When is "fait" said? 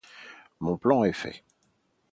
1.13-1.43